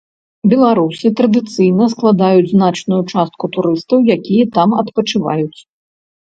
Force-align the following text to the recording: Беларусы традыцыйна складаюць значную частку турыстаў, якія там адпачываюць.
Беларусы 0.51 1.09
традыцыйна 1.19 1.85
складаюць 1.93 2.47
значную 2.55 3.01
частку 3.13 3.51
турыстаў, 3.59 3.97
якія 4.17 4.49
там 4.57 4.69
адпачываюць. 4.85 5.59